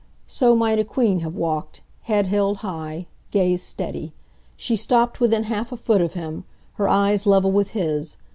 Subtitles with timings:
[0.25, 4.13] So might a queen have walked, head held high, gaze steady.
[4.57, 6.43] She stopped within half a foot of him,
[6.77, 8.17] her eyes level with his.